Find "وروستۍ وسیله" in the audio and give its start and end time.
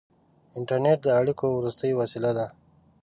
1.57-2.31